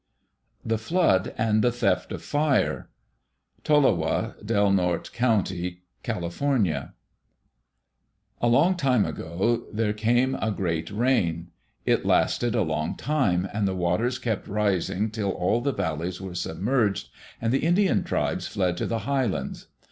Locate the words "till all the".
15.11-15.71